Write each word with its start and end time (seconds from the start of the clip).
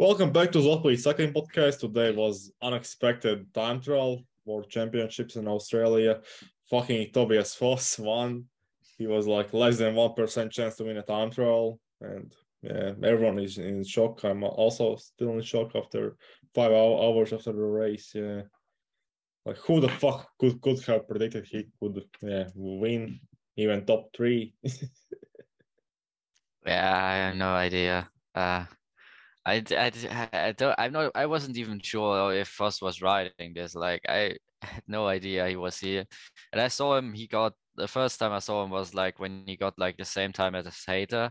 Welcome 0.00 0.32
back 0.32 0.50
to 0.52 0.60
Zotplay 0.60 0.98
Cycling 0.98 1.34
Podcast. 1.34 1.80
Today 1.80 2.10
was 2.10 2.50
unexpected 2.62 3.52
time 3.52 3.82
trial 3.82 4.24
World 4.46 4.70
Championships 4.70 5.36
in 5.36 5.46
Australia. 5.46 6.22
Fucking 6.70 7.12
Tobias 7.12 7.54
Foss 7.54 7.98
won. 7.98 8.46
He 8.96 9.06
was 9.06 9.26
like 9.26 9.52
less 9.52 9.76
than 9.76 9.94
one 9.94 10.14
percent 10.14 10.52
chance 10.52 10.76
to 10.76 10.84
win 10.84 10.96
a 10.96 11.02
time 11.02 11.30
trial, 11.30 11.78
and 12.00 12.32
yeah, 12.62 12.92
everyone 13.02 13.38
is 13.40 13.58
in 13.58 13.84
shock. 13.84 14.24
I'm 14.24 14.42
also 14.42 14.96
still 14.96 15.32
in 15.32 15.42
shock 15.42 15.76
after 15.76 16.16
five 16.54 16.72
hours 16.72 17.34
after 17.34 17.52
the 17.52 17.58
race. 17.58 18.12
Yeah, 18.14 18.44
like 19.44 19.58
who 19.58 19.80
the 19.82 19.90
fuck 19.90 20.30
could 20.38 20.62
could 20.62 20.82
have 20.86 21.08
predicted 21.08 21.44
he 21.44 21.66
could 21.78 22.02
yeah 22.22 22.44
win 22.54 23.20
even 23.58 23.84
top 23.84 24.14
three? 24.16 24.54
yeah, 26.64 26.96
I 27.04 27.16
have 27.16 27.36
no 27.36 27.50
idea. 27.50 28.08
Uh, 28.34 28.64
I, 29.46 29.64
I, 29.70 30.28
I 30.32 30.52
don't 30.52 30.74
I'm 30.78 30.92
not 30.92 31.12
I 31.14 31.26
wasn't 31.26 31.56
even 31.56 31.80
sure 31.80 32.34
if 32.34 32.48
Foss 32.48 32.82
was 32.82 33.00
riding 33.02 33.54
this. 33.54 33.74
Like 33.74 34.02
I 34.08 34.36
had 34.62 34.82
no 34.88 35.06
idea 35.06 35.48
he 35.48 35.56
was 35.56 35.78
here. 35.78 36.04
And 36.52 36.60
I 36.60 36.68
saw 36.68 36.96
him, 36.96 37.12
he 37.12 37.26
got 37.26 37.54
the 37.76 37.88
first 37.88 38.18
time 38.18 38.32
I 38.32 38.40
saw 38.40 38.64
him 38.64 38.70
was 38.70 38.94
like 38.94 39.18
when 39.18 39.44
he 39.46 39.56
got 39.56 39.78
like 39.78 39.96
the 39.96 40.04
same 40.04 40.32
time 40.32 40.54
as 40.54 40.66
Hayter. 40.86 41.30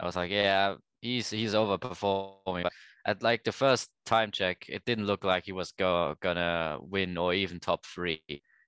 I 0.00 0.06
was 0.06 0.16
like, 0.16 0.30
yeah, 0.30 0.74
he's 1.00 1.30
he's 1.30 1.54
overperforming. 1.54 2.64
But 2.64 2.72
At 3.06 3.22
like 3.22 3.44
the 3.44 3.52
first 3.52 3.90
time 4.06 4.30
check, 4.30 4.64
it 4.68 4.84
didn't 4.84 5.06
look 5.06 5.24
like 5.24 5.44
he 5.44 5.52
was 5.52 5.72
go, 5.72 6.14
gonna 6.20 6.78
win 6.80 7.16
or 7.18 7.34
even 7.34 7.60
top 7.60 7.86
three. 7.86 8.22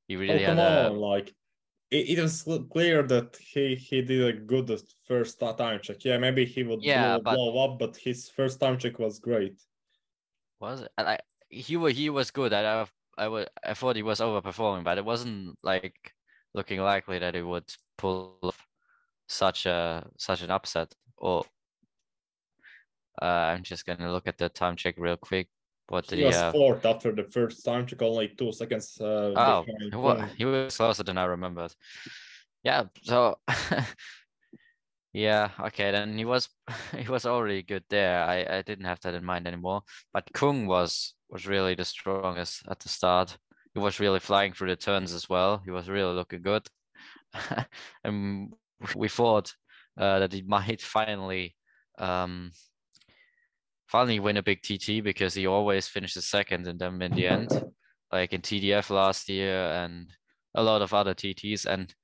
He 0.06 0.16
really 0.16 0.44
oh, 0.44 0.54
had 0.54 0.58
a 0.58 0.88
on, 0.90 0.96
like 0.96 1.34
it, 1.90 2.18
it 2.18 2.22
was 2.22 2.42
clear 2.70 3.02
that 3.04 3.36
he 3.36 3.74
he 3.74 4.02
did 4.02 4.22
a 4.22 4.32
good 4.32 4.70
first 5.06 5.38
time 5.40 5.80
check. 5.82 6.04
Yeah, 6.04 6.18
maybe 6.18 6.44
he 6.44 6.62
would 6.62 6.82
yeah, 6.82 7.18
blow, 7.18 7.20
but, 7.22 7.34
blow 7.34 7.64
up, 7.64 7.78
but 7.78 7.96
his 7.96 8.28
first 8.28 8.60
time 8.60 8.78
check 8.78 8.98
was 8.98 9.18
great. 9.18 9.60
Was 10.60 10.82
it? 10.82 10.92
I 10.98 11.18
he 11.48 11.76
was 11.76 11.96
he 11.96 12.10
was 12.10 12.30
good. 12.30 12.52
I 12.52 12.86
I 13.16 13.28
would 13.28 13.48
I 13.64 13.74
thought 13.74 13.96
he 13.96 14.02
was 14.02 14.20
overperforming, 14.20 14.84
but 14.84 14.98
it 14.98 15.04
wasn't 15.04 15.56
like 15.62 16.12
looking 16.54 16.80
likely 16.80 17.18
that 17.18 17.34
he 17.34 17.42
would 17.42 17.72
pull 17.98 18.38
off 18.42 18.66
such 19.28 19.66
a 19.66 20.06
such 20.18 20.42
an 20.42 20.50
upset. 20.50 20.92
Or 21.18 21.44
uh, 23.22 23.24
I'm 23.24 23.62
just 23.62 23.86
gonna 23.86 24.12
look 24.12 24.26
at 24.26 24.38
the 24.38 24.48
time 24.48 24.76
check 24.76 24.96
real 24.98 25.16
quick. 25.16 25.48
What 25.88 26.10
he 26.10 26.24
was 26.24 26.34
uh, 26.34 26.50
fourth 26.52 26.84
after 26.84 27.12
the 27.12 27.24
first 27.24 27.64
time 27.64 27.86
Took 27.86 28.02
only 28.02 28.28
two 28.28 28.50
seconds. 28.52 28.98
Uh, 29.00 29.32
oh, 29.36 29.64
well, 29.92 30.20
he 30.36 30.44
was 30.44 30.76
closer 30.76 31.04
than 31.04 31.16
I 31.16 31.24
remembered. 31.24 31.72
Yeah, 32.64 32.84
so 33.02 33.38
yeah, 35.12 35.50
okay, 35.60 35.92
then 35.92 36.18
he 36.18 36.24
was 36.24 36.48
he 36.98 37.08
was 37.08 37.24
already 37.24 37.62
good 37.62 37.84
there. 37.88 38.24
I 38.24 38.58
I 38.58 38.62
didn't 38.62 38.86
have 38.86 39.00
that 39.02 39.14
in 39.14 39.24
mind 39.24 39.46
anymore. 39.46 39.82
But 40.12 40.28
Kung 40.34 40.66
was 40.66 41.14
was 41.28 41.46
really 41.46 41.76
the 41.76 41.84
strongest 41.84 42.62
at 42.68 42.80
the 42.80 42.88
start. 42.88 43.38
He 43.72 43.78
was 43.78 44.00
really 44.00 44.20
flying 44.20 44.52
through 44.54 44.70
the 44.70 44.76
turns 44.76 45.12
as 45.12 45.28
well. 45.28 45.62
He 45.64 45.70
was 45.70 45.88
really 45.88 46.14
looking 46.14 46.42
good, 46.42 46.66
and 48.04 48.52
we 48.96 49.08
thought 49.08 49.54
uh, 49.96 50.18
that 50.18 50.32
he 50.32 50.42
might 50.42 50.82
finally 50.82 51.54
um 51.98 52.50
finally 53.86 54.20
win 54.20 54.36
a 54.36 54.42
big 54.42 54.62
TT 54.62 55.02
because 55.02 55.34
he 55.34 55.46
always 55.46 55.86
finishes 55.86 56.26
second 56.26 56.66
in 56.66 56.78
them 56.78 57.02
in 57.02 57.12
the 57.12 57.26
end, 57.26 57.50
like 58.12 58.32
in 58.32 58.40
TDF 58.40 58.90
last 58.90 59.28
year 59.28 59.56
and 59.56 60.08
a 60.54 60.62
lot 60.62 60.82
of 60.82 60.92
other 60.92 61.14
TTs. 61.14 61.66
And 61.66 61.94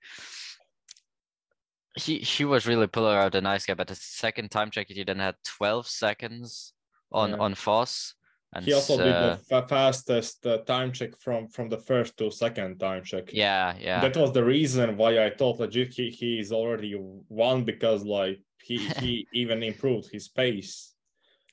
he 1.96 2.18
he 2.18 2.44
was 2.44 2.66
really 2.66 2.86
pulling 2.86 3.16
out 3.16 3.34
a 3.34 3.40
nice 3.40 3.66
guy. 3.66 3.74
But 3.74 3.88
the 3.88 3.96
second 3.96 4.50
time 4.50 4.70
check, 4.70 4.88
he 4.88 5.04
then 5.04 5.18
had 5.18 5.34
12 5.58 5.86
seconds 5.88 6.72
on 7.10 7.30
yeah. 7.30 7.36
on 7.36 7.54
Foss. 7.54 8.14
And 8.54 8.66
he 8.66 8.74
also 8.74 8.98
uh, 8.98 9.04
did 9.04 9.46
the 9.48 9.66
fastest 9.66 10.46
uh, 10.46 10.58
time 10.58 10.92
check 10.92 11.18
from 11.18 11.48
from 11.48 11.68
the 11.68 11.78
first 11.78 12.16
to 12.18 12.30
second 12.30 12.78
time 12.78 13.02
check. 13.02 13.32
Yeah, 13.32 13.74
yeah. 13.80 14.00
That 14.00 14.16
was 14.16 14.32
the 14.32 14.44
reason 14.44 14.96
why 14.98 15.24
I 15.24 15.30
thought 15.30 15.58
legit 15.58 15.94
he, 15.94 16.10
he 16.10 16.38
is 16.38 16.52
already 16.52 16.94
won 16.98 17.64
because 17.64 18.04
like 18.04 18.40
he 18.62 18.76
he 19.00 19.26
even 19.32 19.62
improved 19.62 20.12
his 20.12 20.28
pace 20.28 20.91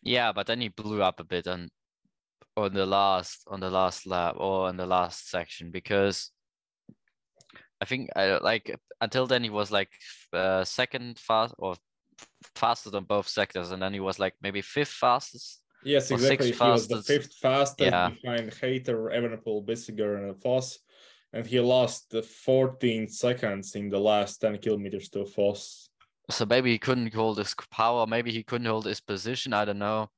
yeah, 0.01 0.31
but 0.31 0.47
then 0.47 0.61
he 0.61 0.69
blew 0.69 1.01
up 1.01 1.19
a 1.19 1.23
bit 1.23 1.47
on 1.47 1.69
on 2.57 2.73
the 2.73 2.85
last 2.85 3.43
on 3.47 3.59
the 3.59 3.69
last 3.69 4.05
lap 4.05 4.35
or 4.37 4.67
on 4.67 4.75
the 4.75 4.85
last 4.85 5.29
section 5.29 5.71
because 5.71 6.31
I 7.81 7.85
think 7.85 8.09
I 8.15 8.37
like 8.37 8.77
until 8.99 9.27
then 9.27 9.43
he 9.43 9.49
was 9.49 9.71
like 9.71 9.89
uh, 10.33 10.63
second 10.65 11.17
fast 11.19 11.55
or 11.57 11.75
fastest 12.55 12.95
on 12.95 13.05
both 13.05 13.27
sectors, 13.27 13.71
and 13.71 13.81
then 13.81 13.93
he 13.93 13.99
was 13.99 14.19
like 14.19 14.33
maybe 14.41 14.61
fifth 14.61 14.89
fastest. 14.89 15.61
Yes, 15.83 16.11
exactly. 16.11 16.47
He 16.47 16.53
fastest. 16.53 16.91
was 16.91 17.05
the 17.05 17.13
fifth 17.13 17.33
fastest 17.35 17.91
yeah. 17.91 18.09
behind 18.09 18.53
Hayter, 18.61 19.11
Evenepoel, 19.13 19.65
Bissegger, 19.65 20.17
and 20.17 20.41
Foss, 20.41 20.79
and 21.31 21.45
he 21.45 21.59
lost 21.59 22.09
the 22.09 22.21
14 22.21 23.07
seconds 23.07 23.75
in 23.75 23.89
the 23.89 23.99
last 23.99 24.41
10 24.41 24.57
kilometers 24.57 25.09
to 25.09 25.25
Foss. 25.25 25.88
So 26.29 26.45
maybe 26.45 26.71
he 26.71 26.77
couldn't 26.77 27.13
hold 27.13 27.37
his 27.37 27.55
power. 27.71 28.05
Maybe 28.05 28.31
he 28.31 28.43
couldn't 28.43 28.67
hold 28.67 28.85
his 28.85 29.01
position. 29.01 29.53
I 29.53 29.65
don't 29.65 29.79
know 29.79 30.09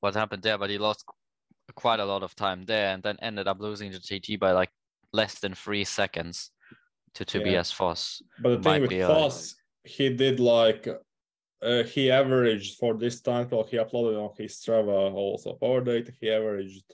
what 0.00 0.14
happened 0.14 0.42
there, 0.42 0.58
but 0.58 0.70
he 0.70 0.78
lost 0.78 1.04
quite 1.74 2.00
a 2.00 2.04
lot 2.04 2.22
of 2.22 2.34
time 2.34 2.64
there 2.64 2.92
and 2.92 3.02
then 3.02 3.16
ended 3.22 3.48
up 3.48 3.60
losing 3.60 3.90
the 3.90 3.98
TT 3.98 4.38
by 4.38 4.52
like 4.52 4.70
less 5.12 5.38
than 5.38 5.54
three 5.54 5.84
seconds 5.84 6.50
to 7.14 7.24
Tobias 7.24 7.70
yeah. 7.70 7.76
Foss. 7.76 8.22
But 8.40 8.62
the 8.62 8.70
thing 8.70 8.82
with 8.82 9.06
Foss, 9.06 9.54
a... 9.84 9.88
he 9.88 10.14
did 10.14 10.40
like 10.40 10.88
uh, 11.62 11.82
he 11.84 12.10
averaged 12.10 12.78
for 12.78 12.94
this 12.94 13.20
time 13.20 13.48
clock 13.48 13.68
he 13.68 13.76
uploaded 13.76 14.20
on 14.20 14.30
his 14.36 14.56
Strava 14.56 15.12
also 15.12 15.54
power 15.54 15.80
data. 15.80 16.12
He 16.20 16.30
averaged 16.30 16.84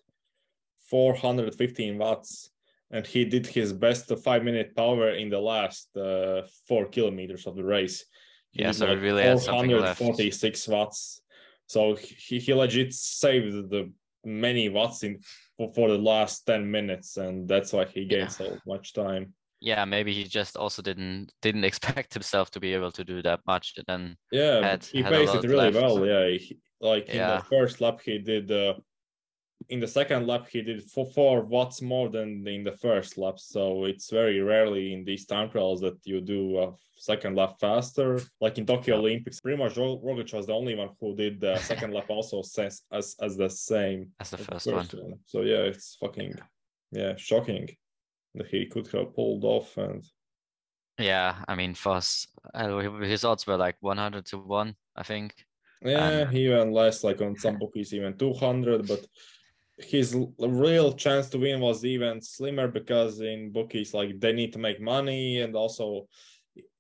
415 0.89 1.99
watts 1.99 2.51
and 2.91 3.07
he 3.07 3.25
did 3.25 3.47
his 3.47 3.73
best 3.73 4.11
five 4.25 4.43
minute 4.45 4.75
power 4.75 5.11
in 5.11 5.29
the 5.29 5.39
last 5.39 5.89
uh, 5.97 6.43
four 6.67 6.87
kilometers 6.87 7.47
of 7.47 7.57
the 7.57 7.65
race. 7.65 8.05
He 8.53 8.63
yeah, 8.63 8.73
so 8.73 8.87
like 8.87 9.01
really 9.01 9.23
had 9.23 9.41
something 9.41 9.71
left. 9.71 9.99
46 9.99 10.69
watts. 10.69 11.21
So 11.67 11.95
he, 11.95 12.39
he 12.39 12.55
legit 12.55 12.95
saved 12.95 13.71
the 13.71 13.93
many 14.25 14.69
watts 14.69 15.03
in 15.03 15.21
for, 15.57 15.73
for 15.75 15.89
the 15.91 15.99
last 15.99 16.47
10 16.47 16.71
minutes, 16.71 17.19
and 17.19 17.47
that's 17.47 17.73
why 17.73 17.85
he 17.85 18.07
gained 18.07 18.23
yeah. 18.23 18.29
so 18.29 18.59
much 18.67 18.95
time. 18.95 19.35
Yeah, 19.61 19.85
maybe 19.85 20.15
he 20.15 20.25
just 20.25 20.57
also 20.57 20.83
didn't 20.83 21.33
didn't 21.43 21.65
expect 21.71 22.15
himself 22.15 22.51
to 22.53 22.61
be 22.61 22.73
able 22.75 22.93
to 22.93 23.05
do 23.05 23.23
that 23.23 23.41
much. 23.47 23.75
And 23.77 23.85
then 23.87 24.17
yeah, 24.33 24.63
had, 24.63 24.85
he 24.85 25.03
had 25.03 25.13
paced 25.13 25.35
it 25.35 25.43
really 25.45 25.71
left. 25.71 25.77
well. 25.77 26.07
Yeah, 26.07 26.39
he, 26.39 26.59
like 26.81 27.09
yeah. 27.09 27.33
in 27.33 27.39
the 27.39 27.45
first 27.45 27.81
lap 27.81 28.01
he 28.03 28.19
did 28.19 28.51
uh, 28.51 28.75
in 29.69 29.81
the 29.81 29.89
second 29.89 30.27
lap 30.27 30.47
he 30.49 30.63
did 30.63 30.83
four, 30.91 31.07
four 31.07 31.43
watts 31.43 31.83
more 31.83 32.09
than 32.09 32.47
in 32.47 32.65
the 32.65 32.73
first 32.73 33.19
lap 33.19 33.39
so 33.39 33.85
it's 33.85 34.11
very 34.11 34.41
rarely 34.41 34.93
in 34.93 35.05
these 35.05 35.27
time 35.27 35.51
trials 35.51 35.81
that 35.81 35.99
you 36.05 36.21
do 36.21 36.59
a 36.59 36.73
second 36.97 37.37
lap 37.37 37.57
faster 37.61 38.21
like 38.41 38.59
in 38.59 38.67
tokyo 38.67 38.95
yeah. 38.95 39.01
olympics 39.01 39.41
pretty 39.41 39.59
much 39.59 39.75
roglic 39.75 40.33
was 40.33 40.47
the 40.47 40.53
only 40.53 40.75
one 40.75 40.91
who 41.01 41.15
did 41.15 41.41
the 41.41 41.57
second 41.71 41.93
lap 41.93 42.07
also 42.09 42.41
as, 42.41 42.83
as 42.93 43.17
as 43.21 43.37
the 43.37 43.49
same 43.49 44.09
as 44.21 44.31
the 44.31 44.39
first, 44.39 44.71
first 44.71 44.95
one. 44.95 45.03
one. 45.03 45.19
so 45.27 45.43
yeah 45.43 45.59
it's 45.59 45.97
fucking 46.01 46.35
yeah 46.93 47.15
shocking 47.17 47.69
that 48.35 48.47
he 48.47 48.67
could 48.67 48.87
have 48.89 49.15
pulled 49.15 49.45
off 49.45 49.77
and 49.77 50.05
yeah 50.99 51.37
i 51.47 51.55
mean 51.55 51.75
Foss 51.75 52.27
uh, 52.55 52.79
his 53.01 53.25
odds 53.25 53.47
were 53.47 53.57
like 53.57 53.77
100 53.81 54.25
to 54.27 54.39
1 54.39 54.75
i 54.97 55.03
think 55.03 55.35
yeah 55.83 56.09
and... 56.09 56.37
even 56.37 56.73
less 56.73 57.05
like 57.05 57.21
on 57.21 57.37
some 57.37 57.59
bookies 57.59 57.95
even 57.95 58.17
200 58.17 58.87
but 58.89 59.05
his 59.81 60.17
real 60.39 60.93
chance 60.93 61.29
to 61.31 61.39
win 61.39 61.61
was 61.61 61.85
even 61.85 62.21
slimmer 62.21 62.69
because 62.69 63.21
in 63.21 63.53
bookies 63.53 63.95
like 63.95 64.19
they 64.19 64.33
need 64.33 64.53
to 64.53 64.59
make 64.59 64.81
money 64.81 65.41
and 65.41 65.55
also 65.55 66.09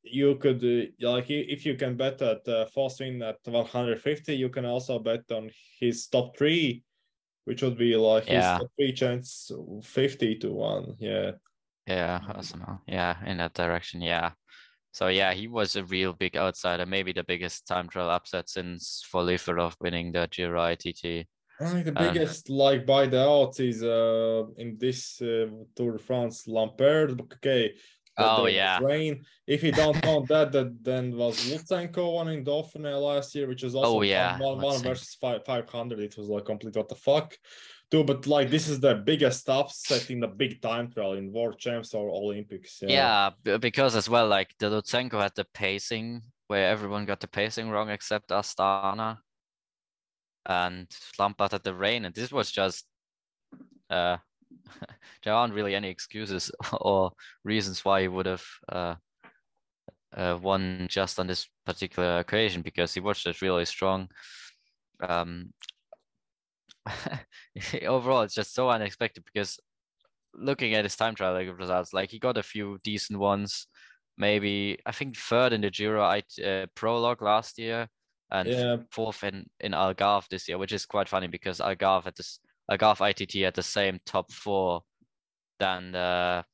you 0.03 0.36
could 0.36 0.64
uh, 0.64 1.06
like 1.08 1.31
if 1.31 1.64
you 1.64 1.75
can 1.76 1.97
bet 1.97 2.20
at 2.22 2.47
uh, 2.48 2.66
win 3.00 3.22
at 3.22 3.38
150 3.44 4.34
you 4.34 4.48
can 4.48 4.64
also 4.64 4.98
bet 4.98 5.22
on 5.31 5.50
his 5.78 6.08
top 6.08 6.37
three 6.37 6.82
which 7.44 7.62
would 7.62 7.78
be 7.78 7.94
like 7.96 8.26
yeah. 8.26 8.55
his 8.55 8.61
top 8.62 8.70
three 8.76 8.93
chance 8.93 9.50
50 9.82 10.37
to 10.37 10.52
1 10.52 10.96
yeah. 10.99 11.31
Yeah 11.87 12.20
awesome 12.34 12.81
yeah 12.87 13.17
in 13.25 13.38
that 13.38 13.55
direction 13.55 14.02
yeah. 14.02 14.32
So 14.93 15.06
yeah 15.08 15.34
he 15.34 15.46
was 15.46 15.76
a 15.76 15.84
real 15.84 16.12
big 16.14 16.37
outsider 16.37 16.84
maybe 16.84 17.12
the 17.12 17.22
biggest 17.22 17.67
time 17.67 17.88
trial 17.88 18.11
upset 18.11 18.49
since 18.49 19.05
for 19.08 19.22
Liferov 19.22 19.75
winning 19.81 20.11
the 20.11 20.26
Giro 20.31 20.64
ITT 20.64 21.28
I 21.60 21.66
think 21.66 21.87
the 21.87 21.93
biggest, 21.93 22.50
like 22.50 22.87
by 22.87 23.06
the 23.06 23.25
odds, 23.26 23.58
is 23.58 23.82
uh, 23.82 24.44
in 24.56 24.76
this 24.78 25.20
uh, 25.20 25.46
Tour 25.75 25.93
de 25.93 25.99
France 25.99 26.46
Lampaert. 26.46 27.20
Okay. 27.20 27.75
Oh 28.16 28.46
yeah. 28.46 28.78
Rain. 28.81 29.25
If 29.46 29.62
you 29.62 29.72
don't 29.72 30.00
count 30.02 30.28
that, 30.32 30.52
that 30.52 30.82
then 30.82 31.16
was 31.16 31.37
Lutsenko 31.50 32.14
one 32.14 32.28
in 32.28 32.44
Dauphiné 32.44 33.00
last 33.00 33.34
year, 33.34 33.46
which 33.46 33.62
is 33.62 33.75
also 33.75 33.99
oh, 33.99 34.02
yeah. 34.02 34.38
one, 34.38 34.60
one 34.60 34.82
versus 34.82 35.16
five 35.20 35.44
five 35.44 35.69
hundred. 35.69 36.00
It 36.00 36.16
was 36.16 36.28
like 36.28 36.44
complete 36.44 36.76
what 36.76 36.88
the 36.88 36.94
fuck. 36.94 37.37
Too, 37.90 38.05
but 38.05 38.26
like 38.26 38.50
this 38.50 38.69
is 38.69 38.81
the 38.81 38.96
biggest 38.96 39.49
upset 39.49 40.10
in 40.10 40.20
the 40.20 40.26
big 40.26 40.60
time 40.60 40.90
trial 40.90 41.14
in 41.14 41.32
World 41.32 41.58
Champs 41.58 41.94
or 41.94 42.10
Olympics. 42.10 42.81
Yeah. 42.82 43.31
yeah, 43.44 43.56
because 43.56 43.96
as 43.96 44.08
well, 44.08 44.28
like 44.28 44.50
the 44.58 44.66
Lutsenko 44.66 45.22
had 45.22 45.34
the 45.34 45.46
pacing 45.55 46.22
where 46.49 46.70
everyone 46.70 47.06
got 47.06 47.20
the 47.20 47.28
pacing 47.28 47.70
wrong 47.70 47.88
except 47.88 48.28
Astana 48.28 49.19
and 50.48 50.88
Lampaert 51.18 51.52
had 51.52 51.62
the 51.62 51.74
rain, 51.74 52.04
and 52.04 52.14
this 52.14 52.32
was 52.32 52.50
just 52.50 52.86
uh, 53.90 54.16
there 55.24 55.34
aren't 55.34 55.54
really 55.54 55.74
any 55.74 55.88
excuses 55.88 56.50
or 56.80 57.12
reasons 57.44 57.84
why 57.84 58.02
he 58.02 58.08
would 58.08 58.26
have 58.26 58.44
uh, 58.70 58.94
uh, 60.16 60.38
won 60.40 60.86
just 60.88 61.20
on 61.20 61.26
this 61.26 61.48
particular 61.66 62.18
occasion 62.18 62.62
because 62.62 62.94
he 62.94 63.00
was 63.00 63.22
just 63.22 63.42
really 63.42 63.64
strong. 63.64 64.08
Um, 65.00 65.52
overall, 67.86 68.22
it's 68.22 68.34
just 68.34 68.54
so 68.54 68.70
unexpected 68.70 69.24
because 69.24 69.60
looking 70.34 70.74
at 70.74 70.84
his 70.84 70.96
time 70.96 71.14
trial 71.14 71.34
results, 71.34 71.92
like 71.92 72.10
he 72.10 72.18
got 72.18 72.38
a 72.38 72.42
few 72.42 72.78
decent 72.82 73.18
ones. 73.18 73.66
Maybe 74.16 74.78
I 74.84 74.92
think 74.92 75.16
third 75.16 75.52
in 75.52 75.60
the 75.60 75.70
Giro 75.70 76.02
uh, 76.02 76.66
prologue 76.74 77.22
last 77.22 77.58
year, 77.58 77.88
and 78.30 78.48
Yeah. 78.48 78.76
fourth 78.90 79.25
in 79.25 79.46
in 79.60 79.72
Algarve 79.72 80.28
this 80.28 80.48
year, 80.48 80.58
which 80.58 80.72
is 80.72 80.86
quite 80.86 81.08
funny 81.08 81.26
because 81.28 81.60
Algarve 81.60 82.04
had 82.04 82.16
this 82.16 82.40
Algarve 82.70 83.00
ITT 83.10 83.42
had 83.42 83.54
the 83.54 83.62
same 83.62 83.98
top 84.04 84.30
four 84.32 84.82
than 85.58 85.92
the 85.92 86.44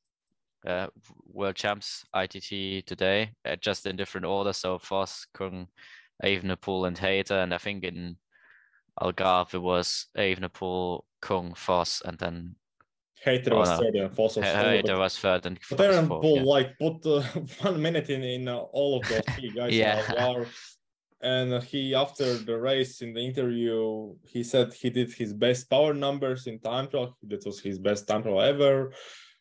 uh, 0.67 0.87
World 1.27 1.55
Champs 1.55 2.03
ITT 2.15 2.85
today, 2.87 3.31
uh, 3.45 3.55
just 3.57 3.85
in 3.85 3.95
different 3.95 4.25
order. 4.25 4.51
So 4.53 4.79
Foss, 4.79 5.27
Kung, 5.33 5.67
Evenepoel, 6.23 6.87
and 6.87 6.97
Hayter, 6.97 7.35
and 7.39 7.53
I 7.53 7.57
think 7.59 7.83
in 7.83 8.17
Algarve 8.99 9.53
it 9.53 9.59
was 9.61 10.07
Evenepoel, 10.17 11.01
Kung, 11.21 11.53
Foss, 11.53 12.01
and 12.05 12.17
then 12.17 12.55
Hayter 13.23 13.53
Oh, 13.53 13.59
was 13.59 13.69
no. 13.69 13.77
third 13.77 13.95
and 13.95 14.15
Foss 14.15 14.37
was 14.37 14.45
fourth. 14.45 14.55
Hayter 14.65 14.97
was 14.97 15.19
third 15.19 15.45
and 15.45 15.59
But 15.69 15.77
Foss 15.77 15.85
Aaron 15.85 16.07
fourth, 16.07 16.25
yeah. 16.25 16.41
like 16.43 16.77
put 16.79 17.05
uh, 17.05 17.21
one 17.61 17.81
minute 17.81 18.09
in 18.09 18.23
in 18.23 18.47
uh, 18.47 18.57
all 18.57 18.97
of 18.99 19.07
those 19.07 19.21
three 19.35 19.51
guys. 19.51 19.73
Yeah. 19.73 20.01
Algarve. 20.03 20.47
And 21.25 21.63
he 21.63 21.95
after 21.95 22.37
the 22.37 22.55
race 22.55 23.01
in 23.01 23.11
the 23.13 23.19
interview, 23.19 24.13
he 24.27 24.43
said 24.43 24.71
he 24.73 24.91
did 24.91 25.11
his 25.11 25.33
best 25.33 25.67
power 25.71 25.91
numbers 25.91 26.45
in 26.45 26.59
time 26.59 26.87
trial. 26.87 27.17
That 27.23 27.43
was 27.43 27.59
his 27.59 27.79
best 27.79 28.07
time 28.07 28.21
trial 28.21 28.41
ever. 28.41 28.93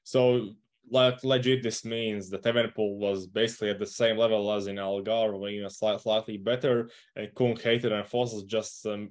So 0.02 0.54
like 0.90 1.22
legit, 1.24 1.62
this 1.62 1.84
means 1.84 2.30
that 2.30 2.44
Evenepoel 2.44 2.96
was 2.96 3.26
basically 3.26 3.68
at 3.68 3.78
the 3.78 3.86
same 3.86 4.16
level 4.16 4.50
as 4.50 4.66
in 4.66 4.76
Algarve, 4.76 5.34
or 5.34 5.48
even 5.50 5.68
slight, 5.68 6.00
slightly 6.00 6.38
better. 6.38 6.88
And 7.16 7.34
Kung, 7.34 7.56
Hayter, 7.56 7.92
and 7.94 8.08
Fosses 8.08 8.46
just 8.46 8.86
um, 8.86 9.10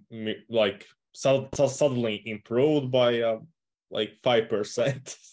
like 0.49 0.87
su- 1.13 1.49
su- 1.53 1.67
suddenly 1.67 2.23
improved 2.25 2.91
by 2.91 3.21
uh, 3.21 3.37
like 3.91 4.17
five 4.23 4.49
percent. 4.49 5.15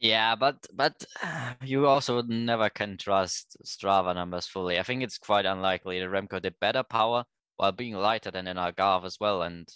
Yeah, 0.00 0.36
but 0.36 0.64
but 0.72 1.04
uh, 1.22 1.54
you 1.64 1.86
also 1.86 2.22
never 2.22 2.70
can 2.70 2.96
trust 2.96 3.56
Strava 3.64 4.14
numbers 4.14 4.46
fully. 4.46 4.78
I 4.78 4.84
think 4.84 5.02
it's 5.02 5.18
quite 5.18 5.46
unlikely 5.46 5.98
that 5.98 6.08
Remco 6.08 6.40
did 6.40 6.54
better 6.60 6.84
power 6.84 7.24
while 7.56 7.72
being 7.72 7.94
lighter 7.94 8.30
than 8.30 8.46
in 8.46 8.56
Algarve 8.56 9.04
as 9.04 9.16
well, 9.20 9.42
and 9.42 9.68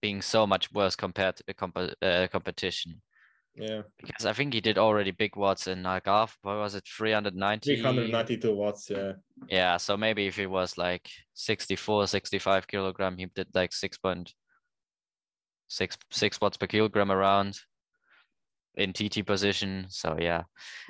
being 0.00 0.22
so 0.22 0.46
much 0.46 0.72
worse 0.72 0.96
compared 0.96 1.36
to 1.36 1.44
the 1.46 1.54
comp- 1.54 1.94
uh, 2.02 2.26
competition. 2.32 3.02
yeah. 3.54 3.82
Because 3.98 4.24
I 4.24 4.32
think 4.32 4.54
he 4.54 4.62
did 4.62 4.78
already 4.78 5.10
big 5.10 5.36
watts 5.36 5.66
in 5.66 5.82
Algarve. 5.82 6.34
What 6.42 6.56
was 6.56 6.74
it, 6.74 6.84
390? 6.86 7.76
392 7.76 8.54
watts, 8.54 8.88
yeah. 8.88 9.12
Yeah, 9.48 9.76
so 9.76 9.98
maybe 9.98 10.26
if 10.26 10.36
he 10.36 10.46
was 10.46 10.78
like 10.78 11.10
64, 11.34 12.06
65 12.06 12.66
kilogram, 12.66 13.18
he 13.18 13.26
did 13.26 13.48
like 13.54 13.72
6.6 13.72 14.32
6 16.10 16.40
watts 16.40 16.56
per 16.56 16.66
kilogram 16.66 17.12
around 17.12 17.60
in 18.76 18.92
TT 18.92 19.26
position. 19.26 19.86
So 19.88 20.16
yeah. 20.18 20.42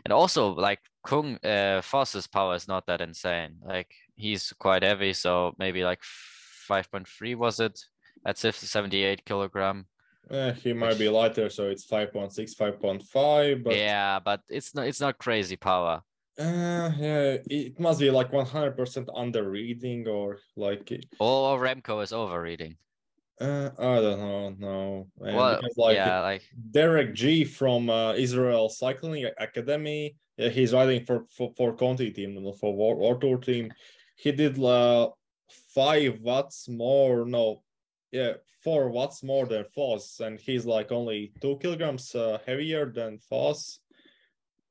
And 0.05 0.13
also 0.13 0.55
like 0.55 0.81
Kung 1.07 1.39
uh 1.45 1.81
Foss's 1.83 2.27
power 2.27 2.55
is 2.55 2.69
not 2.69 2.87
that 2.87 3.01
insane. 3.01 3.57
Like 3.67 3.91
he's 4.17 4.53
quite 4.59 4.83
heavy, 4.83 5.13
so 5.13 5.55
maybe 5.59 5.83
like 5.85 6.01
5.3 6.71 7.37
was 7.37 7.61
it 7.61 7.79
at 8.27 8.39
78 8.39 9.25
kilogram. 9.25 9.87
Eh, 10.31 10.53
he 10.53 10.73
might 10.73 10.99
be 10.99 11.09
lighter, 11.09 11.51
so 11.51 11.69
it's 11.69 11.85
5.6, 11.85 12.55
5.5, 12.55 13.65
but 13.65 13.75
yeah, 13.77 14.21
but 14.21 14.41
it's 14.49 14.75
not 14.75 14.87
it's 14.87 15.01
not 15.01 15.19
crazy 15.19 15.57
power. 15.57 16.01
uh, 16.39 16.91
yeah, 16.97 17.37
it 17.51 17.79
must 17.79 18.01
be 18.01 18.11
like 18.11 18.31
100% 18.31 19.09
under 19.15 19.51
reading 19.51 20.07
or 20.09 20.39
like, 20.57 20.89
Or 21.19 21.59
Remco 21.59 22.03
is 22.03 22.13
overreading. 22.13 22.77
uh, 23.41 23.71
I 23.79 23.95
don't 24.05 24.21
know, 24.21 24.51
no. 24.59 24.82
Because, 25.61 25.77
like 25.77 25.97
yeah, 25.97 26.21
like 26.21 26.43
Derek 26.71 27.15
Gee 27.15 27.45
from 27.45 27.91
uh, 27.91 28.13
Israel 28.15 28.69
Cycling 28.69 29.27
Academy, 29.39 30.17
yeah, 30.37 30.49
he's 30.49 30.73
riding 30.73 31.05
for 31.05 31.25
for, 31.37 31.53
for 31.57 31.75
Conti 31.75 32.11
team, 32.11 32.35
for 32.61 32.75
War, 32.75 32.97
War 32.97 33.19
Tour 33.19 33.39
team. 33.39 33.73
He 34.17 34.33
did 34.33 34.63
uh, 34.63 35.11
five 35.75 36.21
watts 36.21 36.69
more, 36.69 37.25
no, 37.25 37.63
yeah, 38.11 38.35
four 38.63 38.91
watts 38.91 39.23
more 39.23 39.47
than 39.47 39.65
Foss, 39.75 40.21
and 40.21 40.39
he's 40.39 40.65
like 40.65 40.93
only 40.93 41.33
two 41.41 41.59
kilograms 41.61 42.15
uh, 42.15 42.39
heavier 42.47 42.87
than 42.87 43.19
Foss. 43.19 43.79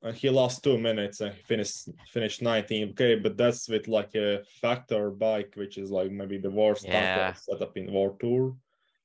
And 0.04 0.16
he 0.16 0.30
lost 0.30 0.64
two 0.64 0.78
minutes 0.78 1.20
and 1.20 1.32
he 1.32 1.42
finished 1.42 1.88
finished 2.08 2.42
19. 2.42 2.90
Okay, 2.90 3.14
but 3.14 3.36
that's 3.36 3.68
with 3.68 3.86
like 3.86 4.16
a 4.16 4.42
factor 4.60 5.10
bike, 5.10 5.52
which 5.54 5.78
is 5.78 5.92
like 5.92 6.10
maybe 6.10 6.38
the 6.38 6.50
worst 6.50 6.86
Yeah. 6.86 7.34
setup 7.34 7.76
in 7.76 7.92
War 7.92 8.16
Tour. 8.18 8.56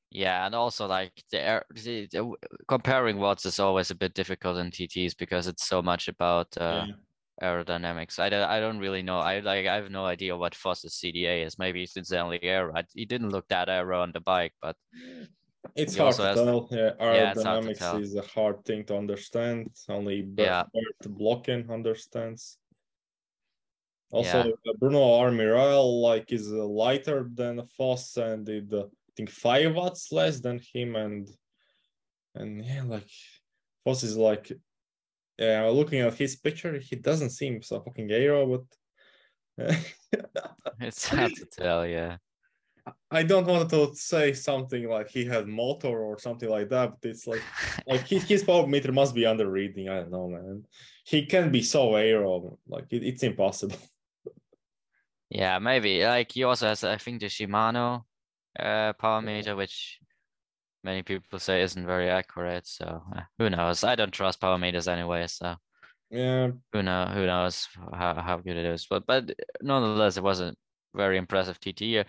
Yeah, 0.09 0.45
and 0.45 0.55
also 0.55 0.87
like 0.87 1.11
the, 1.31 1.61
the, 1.73 2.07
the 2.11 2.33
comparing 2.67 3.17
watts 3.17 3.45
is 3.45 3.59
always 3.59 3.91
a 3.91 3.95
bit 3.95 4.13
difficult 4.13 4.57
in 4.57 4.71
TTs 4.71 5.17
because 5.17 5.47
it's 5.47 5.67
so 5.67 5.81
much 5.81 6.07
about 6.07 6.47
uh, 6.57 6.85
Yeah. 6.87 6.95
aerodynamics. 7.43 8.17
I 8.17 8.29
don't, 8.29 8.49
I 8.49 8.59
don't 8.59 8.79
really 8.79 9.03
know. 9.03 9.19
I 9.19 9.39
like 9.39 9.67
I 9.67 9.75
have 9.75 9.91
no 9.91 10.05
idea 10.05 10.37
what 10.37 10.55
Foss's 10.55 10.95
CDA 10.95 11.45
is. 11.45 11.59
Maybe 11.59 11.83
it's 11.83 12.11
only 12.13 12.41
air. 12.41 12.75
I, 12.75 12.83
he 12.93 13.05
didn't 13.05 13.29
look 13.31 13.47
that 13.49 13.67
aero 13.69 14.01
on 14.01 14.11
the 14.13 14.21
bike, 14.21 14.53
but 14.61 14.77
It's 15.75 15.97
hard 15.97 16.15
to 16.15 16.33
tell. 16.33 16.67
Yeah, 16.71 16.93
Yeah, 16.99 17.33
aerodynamics 17.33 17.77
tell. 17.79 17.99
is 17.99 18.15
a 18.15 18.21
hard 18.21 18.63
thing 18.63 18.85
to 18.85 18.97
understand. 18.97 19.69
Only 19.89 20.21
Bert, 20.21 20.45
Yeah. 20.45 20.63
Bert 20.73 21.17
Blocken 21.17 21.69
understands. 21.69 22.57
Also, 24.11 24.39
uh, 24.39 24.73
Bruno 24.79 24.99
Armirail 25.19 26.01
like 26.01 26.31
is 26.31 26.49
uh, 26.51 26.65
lighter 26.65 27.29
than 27.33 27.67
Foss 27.77 28.15
and 28.15 28.45
did 28.45 28.73
uh, 28.73 28.85
I 28.85 28.87
think 29.17 29.29
five 29.29 29.73
watts 29.73 30.11
less 30.11 30.39
than 30.39 30.61
him 30.73 30.95
and 30.95 31.27
and 32.35 32.63
yeah, 32.63 32.83
like 32.83 33.09
Foss 33.83 34.03
is 34.03 34.15
like 34.15 34.51
yeah. 35.39 35.65
Looking 35.65 36.01
at 36.01 36.13
his 36.13 36.35
picture, 36.35 36.79
he 36.79 36.95
doesn't 36.95 37.31
seem 37.31 37.61
so 37.61 37.81
fucking 37.81 38.11
aero, 38.11 38.63
but 39.57 39.75
it's 40.79 41.07
hard 41.07 41.35
to 41.35 41.45
tell. 41.45 41.85
Yeah, 41.85 42.17
I 43.11 43.23
don't 43.23 43.47
want 43.47 43.69
to 43.69 43.91
say 43.95 44.33
something 44.33 44.87
like 44.87 45.09
he 45.09 45.25
had 45.25 45.47
motor 45.47 46.03
or 46.03 46.19
something 46.19 46.49
like 46.49 46.69
that, 46.69 46.93
but 47.01 47.09
it's 47.09 47.27
like 47.27 47.41
like 47.87 48.07
his, 48.07 48.23
his 48.23 48.43
power 48.43 48.67
meter 48.67 48.91
must 48.91 49.15
be 49.15 49.25
under 49.25 49.49
reading. 49.49 49.89
I 49.89 50.01
don't 50.01 50.11
know, 50.11 50.27
man. 50.29 50.63
He 51.05 51.25
can 51.25 51.51
be 51.51 51.63
so 51.63 51.95
aero, 51.95 52.57
like 52.67 52.85
it, 52.91 53.03
it's 53.03 53.23
impossible. 53.23 53.77
yeah, 55.29 55.57
maybe. 55.59 56.05
Like 56.05 56.31
he 56.31 56.43
also 56.43 56.67
has, 56.67 56.83
I 56.83 56.97
think, 56.97 57.21
the 57.21 57.27
Shimano 57.27 58.03
uh, 58.59 58.93
power 58.93 59.21
meter, 59.21 59.55
which 59.55 59.99
many 60.83 61.03
people 61.03 61.39
say 61.39 61.61
isn't 61.61 61.85
very 61.85 62.09
accurate. 62.09 62.67
So 62.67 63.03
uh, 63.15 63.21
who 63.37 63.49
knows? 63.49 63.83
I 63.83 63.95
don't 63.95 64.11
trust 64.13 64.41
power 64.41 64.57
meters 64.57 64.87
anyway. 64.87 65.27
So. 65.27 65.55
Yeah, 66.09 66.51
who 66.71 66.83
know 66.83 67.05
who 67.07 67.25
knows 67.25 67.67
how, 67.93 68.13
how 68.15 68.37
good 68.37 68.55
it 68.55 68.65
is 68.65 68.87
but 68.89 69.05
but 69.05 69.29
nonetheless 69.61 70.15
it 70.15 70.23
was 70.23 70.39
a 70.39 70.55
very 70.95 71.17
impressive 71.17 71.59
tt 71.59 71.99
Uh, 71.99 72.05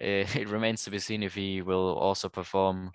it 0.40 0.48
remains 0.48 0.84
to 0.84 0.90
be 0.90 0.98
seen 1.00 1.22
if 1.22 1.34
he 1.34 1.62
will 1.62 1.94
also 1.98 2.28
perform 2.28 2.90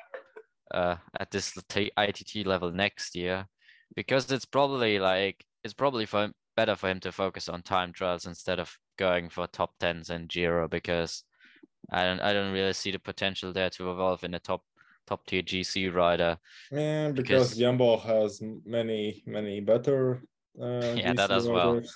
uh 0.74 0.96
at 1.20 1.30
this 1.32 1.54
t- 1.70 1.92
itt 1.98 2.46
level 2.46 2.72
next 2.72 3.16
year 3.16 3.46
because 3.96 4.32
it's 4.32 4.46
probably 4.46 4.98
like 5.00 5.46
it's 5.64 5.74
probably 5.74 6.06
for 6.06 6.24
him, 6.24 6.34
better 6.56 6.76
for 6.76 6.90
him 6.90 7.00
to 7.02 7.12
focus 7.12 7.50
on 7.50 7.62
time 7.62 7.92
trials 7.94 8.26
instead 8.26 8.60
of 8.60 8.72
going 8.98 9.30
for 9.30 9.48
top 9.48 9.74
10s 9.80 10.10
and 10.10 10.30
giro 10.30 10.68
because 10.68 11.25
i 11.92 12.04
don't 12.04 12.20
i 12.22 12.34
don't 12.34 12.54
really 12.54 12.74
see 12.74 12.92
the 12.92 13.00
potential 13.00 13.52
there 13.54 13.70
to 13.70 13.92
evolve 13.92 14.24
in 14.24 14.34
a 14.34 14.40
top 14.40 14.62
top 15.08 15.26
tier 15.26 15.42
gc 15.44 15.94
rider 15.94 16.38
yeah, 16.72 17.10
because 17.12 17.50
Because- 17.52 17.58
Jumbo 17.58 17.98
has 17.98 18.42
many 18.66 19.24
many 19.28 19.60
better. 19.62 20.22
Uh, 20.60 20.96
Yeah, 20.98 21.14
that 21.14 21.30
GC 21.30 21.36
as 21.36 21.48
well. 21.48 21.74
riders. 21.76 21.94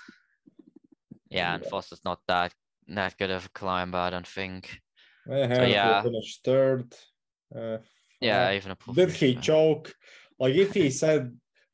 yeah 1.29 1.53
and 1.55 1.63
Yeah. 1.63 1.69
foster's 1.69 2.01
not 2.05 2.19
that 2.27 2.53
that 2.87 3.17
good 3.17 3.31
of 3.31 3.45
a 3.45 3.49
climber 3.49 3.97
i 3.97 4.09
don't 4.09 4.27
think 4.27 4.79
Yeah, 5.27 5.55
So, 5.55 5.63
yeah. 5.63 6.01
finished 6.01 6.39
third. 6.43 6.87
Uh, 7.55 7.77
Yeah, 8.21 8.51
even 8.57 8.71
a 8.71 8.77
did 8.93 9.11
he 9.11 9.27
yeah. 9.33 9.41
choke? 9.41 9.93
Like 10.39 10.55
if 10.55 10.73
he 10.73 10.89
said, 11.03 11.21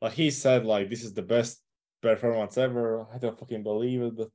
like 0.02 0.14
he 0.14 0.30
said, 0.32 0.66
like 0.66 0.90
this 0.90 1.04
is 1.04 1.14
the 1.14 1.22
best 1.36 1.62
performance 2.02 2.58
ever. 2.58 3.08
I 3.14 3.18
don't 3.18 3.38
fucking 3.40 3.64
believe 3.64 4.02
it, 4.08 4.16
but 4.22 4.32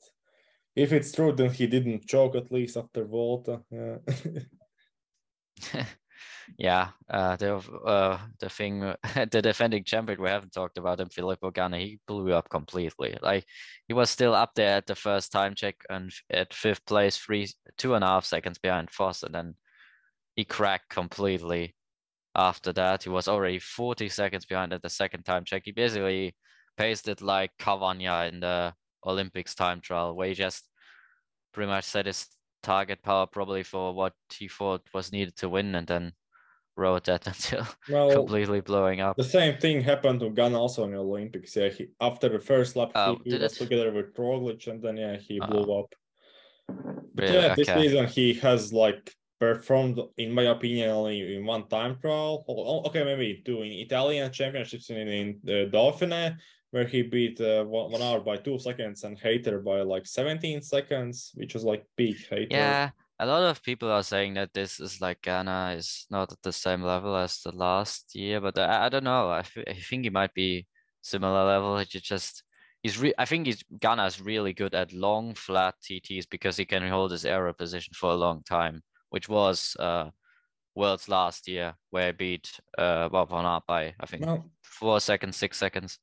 if 0.76 0.92
it's 0.92 1.12
true, 1.12 1.32
then 1.32 1.50
he 1.50 1.66
didn't 1.66 2.06
choke 2.06 2.36
at 2.36 2.52
least 2.52 2.76
after 2.76 3.04
Volta. 3.04 3.62
Yeah. 3.70 3.96
yeah, 6.58 6.88
uh, 7.08 7.36
the 7.36 7.56
uh, 7.56 8.18
the 8.38 8.48
thing, 8.48 8.80
the 9.30 9.42
defending 9.42 9.84
champion 9.84 10.22
we 10.22 10.28
haven't 10.28 10.52
talked 10.52 10.78
about 10.78 11.00
him, 11.00 11.08
Filippo 11.08 11.50
Ganna, 11.50 11.78
he 11.78 11.98
blew 12.06 12.32
up 12.32 12.48
completely. 12.48 13.16
Like 13.20 13.44
he 13.88 13.94
was 13.94 14.10
still 14.10 14.34
up 14.34 14.54
there 14.54 14.76
at 14.76 14.86
the 14.86 14.94
first 14.94 15.32
time 15.32 15.54
check 15.54 15.76
and 15.88 16.12
at 16.30 16.54
fifth 16.54 16.84
place, 16.86 17.16
three 17.16 17.48
two 17.76 17.94
and 17.94 18.04
a 18.04 18.08
half 18.08 18.24
seconds 18.24 18.58
behind 18.58 18.90
Foss, 18.90 19.22
and 19.22 19.34
then 19.34 19.54
he 20.36 20.44
cracked 20.44 20.88
completely. 20.90 21.74
After 22.36 22.72
that, 22.74 23.02
he 23.02 23.08
was 23.08 23.26
already 23.26 23.58
40 23.58 24.08
seconds 24.08 24.46
behind 24.46 24.72
at 24.72 24.82
the 24.82 24.88
second 24.88 25.24
time 25.24 25.44
check. 25.44 25.62
He 25.64 25.72
basically 25.72 26.36
it 26.78 27.20
like 27.20 27.50
Cavagna 27.58 28.28
in 28.32 28.40
the 28.40 28.72
Olympics 29.04 29.54
time 29.54 29.80
trial, 29.80 30.14
where 30.14 30.28
he 30.28 30.34
just 30.34 30.68
pretty 31.52 31.68
much 31.68 31.84
set 31.84 32.06
his 32.06 32.26
target 32.62 33.02
power 33.02 33.26
probably 33.26 33.62
for 33.62 33.94
what 33.94 34.14
he 34.32 34.48
thought 34.48 34.82
was 34.92 35.12
needed 35.12 35.36
to 35.36 35.48
win, 35.48 35.74
and 35.74 35.86
then 35.86 36.12
rode 36.76 37.04
that 37.04 37.26
until 37.32 37.66
Well, 37.88 38.10
completely 38.14 38.60
blowing 38.60 39.00
up. 39.00 39.16
the 39.16 39.24
same 39.24 39.58
thing 39.58 39.80
happened 39.82 40.20
to 40.20 40.30
Ganna 40.30 40.56
also 40.58 40.84
in 40.84 40.92
the 40.92 40.98
Olympics. 40.98 41.56
Yeah, 41.56 41.68
he, 41.68 41.88
after 42.00 42.28
the 42.28 42.40
first 42.40 42.76
lap, 42.76 42.92
Oh, 42.94 43.18
he, 43.24 43.32
was 43.32 43.52
it? 43.54 43.58
together 43.58 43.92
with 43.92 44.14
Roglic, 44.14 44.66
and 44.66 44.82
then 44.82 44.96
yeah, 44.96 45.16
he 45.16 45.40
oh. 45.40 45.46
blew 45.46 45.72
Oh. 45.72 45.80
up. 45.80 45.94
But 46.68 47.24
Really? 47.24 47.36
yeah, 47.36 47.54
this 47.54 47.68
Okay. 47.68 47.82
season 47.82 48.06
he 48.06 48.34
has 48.34 48.72
like 48.72 49.14
performed, 49.38 49.98
in 50.16 50.32
my 50.32 50.44
opinion, 50.44 50.90
only 50.90 51.36
in 51.36 51.44
one 51.44 51.66
time 51.68 51.98
trial. 52.00 52.44
Oh, 52.48 52.54
oh, 52.56 52.82
Okay, 52.88 53.04
maybe 53.04 53.42
two 53.44 53.62
in 53.62 53.72
Italian 53.72 54.30
championships 54.32 54.90
in, 54.90 55.08
in 55.08 55.40
the 55.42 55.68
Dauphine, 55.72 56.38
where 56.70 56.86
he 56.86 57.02
beat 57.02 57.40
uh, 57.40 57.64
one, 57.64 57.90
Van 57.90 58.02
Aert 58.02 58.24
by 58.24 58.36
two 58.36 58.58
seconds 58.58 59.04
and 59.04 59.18
Hayter 59.18 59.58
by 59.60 59.82
like 59.82 60.06
17 60.06 60.62
seconds, 60.62 61.32
which 61.34 61.54
was 61.54 61.64
like 61.64 61.84
peak 61.96 62.18
Hayter. 62.30 62.56
Yeah, 62.56 62.90
a 63.18 63.26
lot 63.26 63.42
of 63.42 63.62
people 63.62 63.90
are 63.90 64.02
saying 64.02 64.34
that 64.34 64.54
this 64.54 64.80
is 64.80 65.00
like 65.00 65.20
Ganna 65.22 65.76
is 65.76 66.06
not 66.10 66.32
at 66.32 66.42
the 66.42 66.52
same 66.52 66.82
level 66.82 67.16
as 67.16 67.40
the 67.40 67.52
last 67.52 68.14
year, 68.14 68.40
but 68.40 68.58
I, 68.58 68.86
I 68.86 68.88
don't 68.88 69.04
know. 69.04 69.30
I 69.30 69.42
I 69.68 69.74
think 69.74 70.04
he 70.04 70.10
might 70.10 70.34
be 70.34 70.66
similar 71.02 71.44
level. 71.44 71.78
He 71.78 71.86
just 71.86 72.44
he's 72.82 72.98
re 72.98 73.12
I 73.18 73.24
think 73.24 73.46
he's 73.46 73.62
Ganna 73.78 74.06
is 74.06 74.20
really 74.20 74.52
good 74.52 74.74
at 74.74 74.92
long 74.92 75.34
flat 75.34 75.74
TTs 75.82 76.28
because 76.30 76.56
he 76.56 76.64
can 76.64 76.86
hold 76.88 77.10
his 77.10 77.24
error 77.24 77.52
position 77.52 77.94
for 77.94 78.10
a 78.10 78.16
long 78.16 78.42
time, 78.44 78.82
which 79.10 79.28
was 79.28 79.76
uh 79.78 80.10
Worlds 80.76 81.08
last 81.08 81.48
year 81.48 81.74
where 81.90 82.06
he 82.06 82.12
beat 82.12 82.50
uh 82.78 83.08
Wout 83.08 83.28
van 83.28 83.44
Aert 83.44 83.64
by 83.66 83.94
I 84.00 84.06
think 84.06 84.24
Well, 84.24 84.50
four 84.62 85.00
seconds, 85.00 85.36
six 85.36 85.58
seconds. 85.58 85.98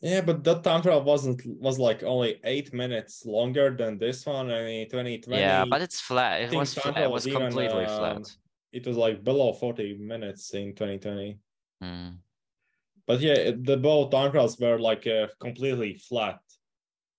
Yeah, 0.00 0.20
but 0.20 0.44
that 0.44 0.62
time 0.62 0.82
trial 0.82 1.02
wasn't 1.02 1.42
was 1.44 1.78
like 1.78 2.02
only 2.02 2.40
eight 2.44 2.72
minutes 2.72 3.26
longer 3.26 3.74
than 3.76 3.98
this 3.98 4.24
one, 4.24 4.50
and 4.50 4.68
in 4.68 4.86
2020, 4.86 5.40
Yeah, 5.40 5.64
but 5.64 5.82
it's 5.82 6.00
flat. 6.00 6.42
It 6.42 6.52
was 6.52 6.74
flat. 6.74 6.98
It 6.98 7.10
was 7.10 7.26
even, 7.26 7.42
completely 7.42 7.84
um, 7.84 7.98
flat. 7.98 8.36
it 8.72 8.86
was 8.86 8.96
like 8.96 9.24
below 9.24 9.52
40 9.52 9.98
minutes 9.98 10.54
in 10.54 10.74
2020. 10.74 11.38
Mm. 11.82 12.18
But 13.06 13.20
yeah, 13.20 13.52
the 13.60 13.76
both 13.76 14.10
time 14.10 14.30
trials 14.30 14.58
were 14.60 14.78
like 14.78 15.06
uh, 15.06 15.28
completely 15.40 15.94
flat. 15.94 16.40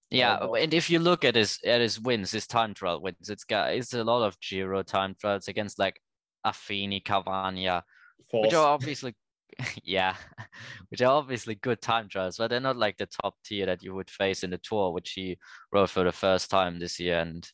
Yeah, 0.09 0.38
and 0.38 0.74
if 0.74 0.89
you 0.89 1.00
look 1.00 1.24
at 1.24 1.36
his 1.36 1.59
at 1.65 1.81
his 1.81 2.00
wins, 2.00 2.31
his 2.31 2.48
time 2.48 2.74
trial 2.74 3.01
wins, 3.01 3.29
it's 3.29 3.43
got 3.43 3.74
it's 3.74 3.93
a 3.93 4.03
lot 4.03 4.25
of 4.25 4.39
Giro 4.39 4.83
time 4.83 5.15
trials 5.19 5.48
against 5.48 5.77
like 5.77 6.00
Affini, 6.45 7.03
Cavagna, 7.03 7.83
which 8.31 8.53
are 8.53 8.67
obviously 8.67 9.15
yeah, 9.84 10.15
which 10.89 11.01
are 11.01 11.12
obviously 11.12 11.56
good 11.56 11.82
time 11.82 12.08
trials, 12.10 12.38
but 12.38 12.50
they're 12.50 12.60
not 12.60 12.77
like 12.77 12.98
the 12.98 13.08
top 13.22 13.36
tier 13.46 13.65
that 13.65 13.84
you 13.84 13.94
would 13.96 14.10
face 14.10 14.44
in 14.44 14.50
the 14.51 14.58
tour, 14.60 14.91
which 14.91 15.12
he 15.12 15.38
rode 15.72 15.89
for 15.89 16.03
the 16.03 16.12
first 16.12 16.50
time 16.50 16.79
this 16.79 17.00
year. 17.00 17.20
And 17.20 17.48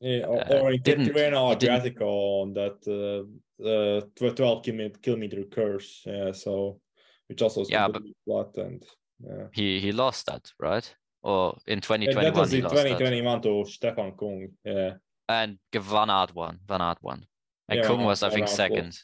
Yeah, 0.00 0.26
or, 0.26 0.40
uh, 0.40 0.60
or 0.60 0.72
in 0.72 0.82
didn't- 0.82 1.08
Tirreno 1.08 1.54
Adriatico 1.54 2.42
on 2.42 2.52
that 2.54 2.78
uh, 2.86 3.24
uh, 3.66 4.34
12 4.34 4.62
kilometer, 5.02 5.44
course. 5.44 6.02
Yeah, 6.06 6.32
so 6.32 6.80
which 7.28 7.42
also 7.42 7.62
is 7.62 7.70
Yeah, 7.70 7.88
flat 8.24 8.56
and 8.56 8.82
yeah. 9.20 9.46
he 9.52 9.80
he 9.80 9.92
lost 9.92 10.26
that, 10.26 10.52
right? 10.60 10.94
Or 11.22 11.58
in 11.66 11.80
2021 11.80 12.24
Yeah, 12.24 12.30
2021 12.30 12.34
that 12.34 12.40
was 12.40 12.50
he 12.52 12.58
in 12.58 12.64
lost 12.64 12.74
that. 12.74 12.82
2021 12.82 13.42
to 13.42 13.70
Stefan 13.70 14.12
Kung. 14.16 14.48
Yeah, 14.64 14.92
And 15.28 15.58
Van 15.74 16.10
Aert 16.10 16.34
won. 16.34 16.60
Van 16.68 16.80
Aert 16.80 16.98
won. 17.02 17.26
And 17.68 17.80
Yeah, 17.80 17.86
Kung 17.88 18.04
was, 18.04 18.22
I 18.22 18.30
think, 18.30 18.46
second. 18.48 18.96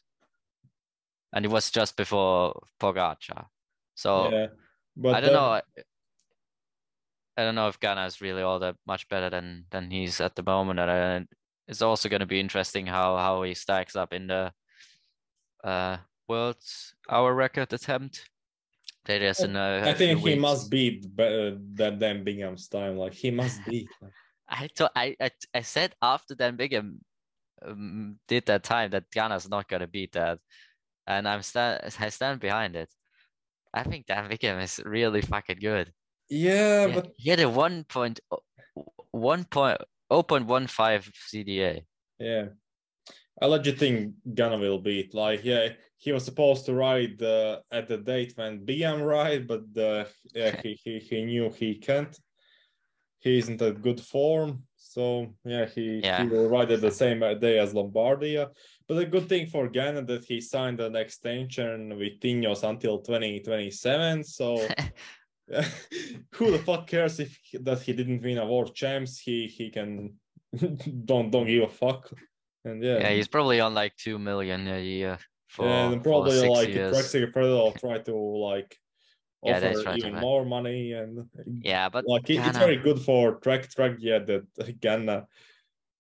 And 1.33 1.45
it 1.45 1.51
was 1.51 1.71
just 1.71 1.97
before 1.97 2.61
Pogacar. 2.81 3.47
So 3.95 4.31
yeah. 4.31 4.47
But 4.97 5.15
I 5.15 5.21
don't 5.21 5.33
know. 5.33 5.53
I- 5.61 5.63
don't 7.37 7.55
know 7.55 7.69
if 7.69 7.81
Ganna 7.81 8.07
is 8.07 8.21
really 8.21 8.43
all 8.43 8.59
that 8.61 8.77
much 8.87 9.09
better 9.09 9.31
than 9.31 9.65
than 9.71 9.91
he's 9.91 10.21
at 10.21 10.37
the 10.37 10.43
moment, 10.43 10.79
and 10.79 11.27
it's 11.67 11.83
also 11.83 12.09
going 12.09 12.21
to 12.21 12.27
be 12.27 12.41
interesting 12.41 12.87
how 12.87 13.17
how 13.17 13.43
he 13.43 13.55
stacks 13.55 13.97
up 13.97 14.13
in 14.13 14.27
the 14.27 14.53
uh 15.65 15.97
world's 16.29 16.95
hour 17.09 17.35
record 17.35 17.73
attempt. 17.73 18.29
That 19.07 19.23
is 19.23 19.41
in 19.41 19.57
a, 19.57 19.83
I 19.85 19.95
think 19.95 20.19
he 20.21 20.25
weeks. 20.25 20.41
must 20.41 20.71
beat 20.71 21.17
better 21.17 21.59
than 21.59 21.99
Dan 21.99 22.23
Bigham's 22.23 22.69
time. 22.69 22.97
Like 22.97 23.15
he 23.15 23.31
must 23.33 23.65
beat. 23.67 23.89
like, 24.01 24.13
I 24.49 24.69
thought 24.77 24.93
I, 24.95 25.17
I 25.21 25.31
I 25.55 25.63
said 25.63 25.95
after 26.01 26.37
Dan 26.37 26.57
Bingham 26.57 27.01
um, 27.67 28.19
did 28.29 28.47
that 28.47 28.63
time 28.63 28.91
that 28.91 29.11
Ganna's 29.11 29.49
not 29.49 29.69
gonna 29.69 29.89
beat 29.89 30.13
that, 30.13 30.39
and 31.07 31.29
I'm 31.29 31.43
stand 31.43 31.81
I 32.01 32.09
stand 32.09 32.41
behind 32.41 32.77
it. 32.77 32.91
I 33.75 33.83
think 33.85 34.07
Dan 34.07 34.29
Bigham 34.29 34.63
is 34.63 34.81
really 34.85 35.23
fucking 35.23 35.59
good. 35.61 35.93
yeah, 36.29 36.87
Yeah, 36.87 36.95
but 36.95 37.13
he 37.17 37.31
had 37.31 37.41
a 37.41 37.49
one 37.49 37.85
point 37.85 38.21
one 39.11 39.45
point 39.45 39.79
oh 40.11 40.23
point 40.23 40.47
one 40.47 40.67
five 40.67 41.11
CDA. 41.33 41.85
Yeah. 42.19 42.47
I 43.41 43.47
legit 43.47 43.79
think 43.79 44.15
Ganna 44.29 44.61
will 44.61 44.79
beat. 44.79 45.15
Like, 45.15 45.43
yeah, 45.43 45.71
he 45.97 46.13
was 46.13 46.25
supposed 46.25 46.67
to 46.67 46.75
ride 46.75 47.21
uh, 47.23 47.61
at 47.71 47.89
the 47.89 47.97
date 47.97 48.33
when 48.37 48.65
BM 48.67 49.05
ride, 49.05 49.49
but 49.49 49.65
uh, 49.77 50.05
yeah, 50.35 50.61
he, 50.63 50.79
he 50.85 50.99
he 50.99 51.25
knew 51.25 51.51
he 51.51 51.77
can't. 51.77 52.17
He 53.21 53.39
isn't 53.39 53.63
at 53.63 53.83
good 53.83 54.01
form. 54.01 54.65
So 54.93 55.35
yeah, 55.45 55.65
he, 55.75 56.01
Yeah. 56.05 56.23
he 56.23 56.29
will 56.29 56.49
ride 56.49 56.71
at 56.71 56.83
the 56.83 56.91
same 56.91 57.21
day 57.41 57.59
as 57.59 57.73
Lombardia. 57.73 58.51
But 58.87 58.95
the 58.97 59.07
good 59.07 59.27
thing 59.29 59.47
for 59.47 59.69
Ganna 59.69 60.07
that 60.07 60.25
he 60.25 60.41
signed 60.41 60.81
an 60.81 60.97
extension 60.97 61.97
with 61.97 62.21
Ineos 62.21 62.63
until 62.69 62.99
2027. 62.99 64.25
So 64.25 64.69
who 66.35 66.51
the 66.51 66.59
fuck 66.59 66.87
cares 66.87 67.21
if 67.21 67.39
he- 67.43 67.59
that 67.59 67.81
he 67.81 67.93
didn't 67.93 68.23
win 68.23 68.39
a 68.39 68.47
world 68.47 68.75
champs? 68.75 69.19
He 69.19 69.47
he 69.47 69.71
can 69.71 70.15
don't 71.05 71.31
don't 71.31 71.47
give 71.47 71.63
a 71.65 71.69
fuck. 71.69 72.11
And 72.65 72.83
yeah, 72.83 72.99
Yeah, 72.99 73.11
he's 73.17 73.29
probably 73.29 73.61
on 73.61 73.75
like 73.75 73.97
two 73.97 74.19
million 74.19 74.69
a 74.69 74.81
year 74.81 75.19
for, 75.49 75.67
yeah, 75.67 75.91
and 75.91 76.03
for 76.03 76.11
probably 76.11 76.39
six 76.39 76.49
like 76.59 76.69
years. 76.69 76.93
Trexie 76.95 77.33
Predator 77.33 77.55
will 77.65 77.73
try 77.73 77.99
to 77.99 78.15
like 78.15 78.77
Yeah, 79.45 79.57
offer 79.57 79.83
try 79.83 79.97
even 79.97 80.15
more 80.17 80.45
money 80.45 80.93
and 80.93 81.27
Yeah, 81.63 81.89
but 81.89 82.05
like 82.07 82.31
it- 82.31 82.39
it's 82.47 82.59
very 82.59 82.77
good 82.77 83.01
for 83.01 83.37
track 83.37 83.69
track 83.71 83.97
yeah 83.99 84.21
that 84.21 84.45
Ganna 84.81 85.27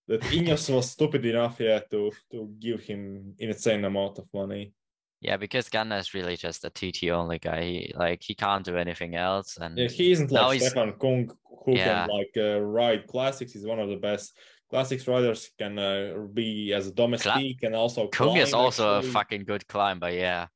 that 0.08 0.20
Ineos 0.22 0.72
was 0.74 0.90
stupid 0.90 1.24
enough 1.26 1.56
yeah 1.60 1.80
to 1.90 2.12
to 2.30 2.48
give 2.60 2.80
him 2.82 3.34
insane 3.38 3.84
amount 3.84 4.18
of 4.18 4.26
money. 4.32 4.72
yeah, 5.20 5.36
because 5.38 5.68
Ganna 5.68 5.98
is 6.00 6.14
really 6.14 6.36
just 6.36 6.64
a 6.64 6.70
TT 6.70 7.10
only 7.10 7.38
guy. 7.38 7.62
He, 7.62 7.92
like 7.96 8.20
he 8.28 8.34
can't 8.34 8.64
do 8.64 8.76
anything 8.76 9.14
else, 9.14 9.56
and 9.62 9.78
Yeah, 9.78 9.88
he 9.88 10.10
isn't 10.12 10.30
like 10.32 10.58
he's- 10.58 10.70
Stefan 10.70 10.92
Kung 10.98 11.30
who 11.64 11.72
Yeah. 11.76 12.06
can 12.06 12.08
like 12.18 12.34
uh, 12.36 12.60
ride 12.60 13.06
classics. 13.06 13.52
He's 13.52 13.64
one 13.66 13.78
of 13.84 13.88
the 13.88 13.96
best 14.08 14.36
classics 14.70 15.06
riders. 15.06 15.50
Can 15.58 15.78
uh, 15.78 16.26
be 16.32 16.72
as 16.74 16.86
a 16.88 16.92
domestic 16.92 17.62
and 17.62 17.74
also 17.74 18.08
Kung 18.08 18.36
is 18.36 18.52
also 18.54 18.96
actually. 18.98 19.10
a 19.10 19.12
fucking 19.12 19.44
good 19.44 19.64
climber. 19.68 20.10
Yeah, 20.10 20.46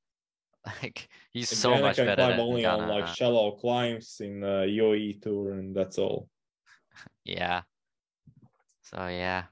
like 0.82 1.08
he's 1.36 1.48
so 1.50 1.72
Ganna 1.72 1.82
much 1.82 1.96
can 1.96 2.06
better 2.06 2.22
climb 2.22 2.40
only 2.40 2.62
Ganna. 2.62 2.78
on 2.82 2.88
like 2.88 3.06
shallow 3.08 3.52
climbs 3.52 4.16
in 4.20 4.42
uh, 4.42 4.64
UAE 4.66 5.20
tour, 5.22 5.52
and 5.52 5.74
that's 5.74 5.98
all. 5.98 6.28
Yeah. 7.24 7.62
So 8.82 9.08
yeah, 9.08 9.44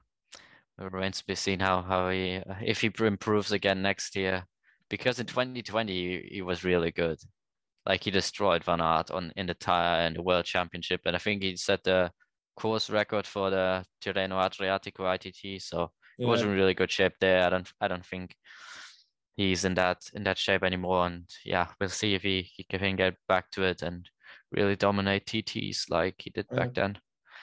it 0.79 0.91
remains 0.91 1.19
to 1.19 1.25
be 1.25 1.35
seen 1.35 1.59
how 1.59 1.81
how 1.81 2.09
he 2.09 2.41
if 2.63 2.81
he 2.81 2.89
improves 3.01 3.51
again 3.51 3.81
next 3.81 4.15
year, 4.15 4.45
because 4.89 5.19
in 5.19 5.25
2020 5.25 5.93
he, 5.93 6.29
he 6.35 6.41
was 6.41 6.63
really 6.63 6.91
good. 6.91 7.19
Like 7.85 8.03
he 8.03 8.11
destroyed 8.11 8.63
Van 8.63 8.81
Aert 8.81 9.11
on 9.11 9.31
in 9.35 9.45
the 9.47 9.53
tire 9.53 10.01
and 10.07 10.15
the 10.15 10.23
World 10.23 10.45
Championship, 10.45 11.01
and 11.05 11.15
I 11.15 11.19
think 11.19 11.43
he 11.43 11.55
set 11.57 11.83
the 11.83 12.11
course 12.55 12.89
record 12.89 13.27
for 13.27 13.49
the 13.49 13.85
Tirreno 14.01 14.39
Adriatico 14.41 15.03
ITT. 15.13 15.61
So 15.61 15.91
he 16.17 16.23
Yeah. 16.23 16.29
was 16.31 16.41
in 16.41 16.49
really 16.49 16.73
good 16.73 16.91
shape 16.91 17.13
there. 17.19 17.45
I 17.45 17.49
don't 17.49 17.69
I 17.81 17.87
don't 17.89 18.05
think 18.05 18.35
he's 19.35 19.65
in 19.65 19.73
that 19.75 20.01
in 20.13 20.23
that 20.23 20.37
shape 20.37 20.63
anymore. 20.63 21.05
And 21.05 21.29
yeah, 21.43 21.67
we'll 21.79 21.89
see 21.89 22.15
if 22.15 22.23
he, 22.23 22.49
he 22.55 22.63
can 22.63 22.95
get 22.95 23.15
back 23.27 23.51
to 23.51 23.63
it 23.63 23.81
and 23.81 24.09
really 24.51 24.75
dominate 24.75 25.25
TTs 25.25 25.89
like 25.89 26.15
he 26.19 26.29
did 26.29 26.47
back 26.49 26.73
then. 26.73 26.97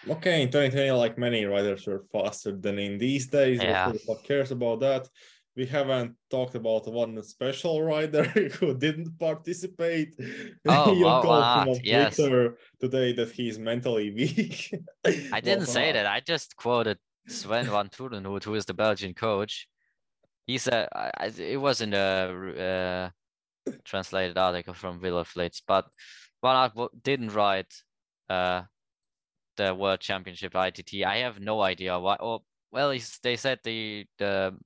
Okay, 0.09 0.43
in 0.43 0.49
2020, 0.49 0.91
like 0.93 1.17
many 1.17 1.45
riders 1.45 1.87
were 1.87 2.05
faster 2.13 2.57
than 2.57 2.79
in 2.79 2.99
these 2.99 3.29
days. 3.29 3.63
Yeah. 3.63 3.93
Fuck 4.07 4.25
cares 4.25 4.51
about 4.51 4.81
that? 4.81 5.09
We 5.55 5.67
haven't 5.67 6.17
talked 6.31 6.55
about 6.55 6.91
one 6.91 7.23
special 7.23 7.83
rider 7.83 8.25
who 8.59 8.77
didn't 8.77 9.19
participate. 9.19 10.15
Oh, 10.67 10.93
you 10.93 11.05
Wout 11.05 11.23
called 11.23 11.45
van 11.45 11.69
him 11.69 11.75
on 11.75 11.81
yes. 11.85 12.17
Twitter 12.17 12.59
today 12.81 13.13
that 13.13 13.31
he's 13.31 13.59
mentally 13.59 14.11
weak. 14.17 14.75
I 15.05 15.41
didn't 15.41 15.67
say 15.67 15.93
that. 15.93 16.07
I 16.07 16.21
just 16.21 16.57
quoted 16.57 16.99
Sven 17.29 17.67
Vanthourenhout, 17.67 18.45
who 18.45 18.55
is 18.55 18.65
the 18.65 18.75
Belgian 18.75 19.13
coach. 19.13 19.69
He 20.47 20.59
said 20.59 20.89
it 21.39 21.61
was 21.61 21.81
in 21.81 21.95
a 21.95 23.11
uh, 23.69 23.73
translated 23.85 24.37
article 24.37 24.75
from 24.75 25.01
Wielerflits, 25.01 25.63
but 25.67 25.87
Van 26.43 26.71
Aert 26.77 26.91
didn't 27.03 27.33
ride 27.35 27.67
uh, 28.29 28.63
the 29.57 29.75
World 29.75 30.01
Championship 30.01 30.55
ITT. 30.55 31.05
I 31.05 31.19
have 31.19 31.41
no 31.41 31.61
idea 31.63 31.99
why. 31.99 32.17
Or 32.17 32.41
well, 32.73 32.95
they 33.23 33.37
said 33.37 33.61
the 33.65 34.07
the 34.19 34.57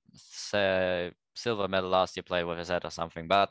uh, 0.55 1.11
silver 1.35 1.69
medal 1.69 1.91
last 1.91 2.17
year 2.17 2.23
played 2.23 2.45
with 2.45 2.59
his 2.59 2.69
head 2.69 2.85
or 2.85 2.91
something, 2.91 3.29
but 3.29 3.51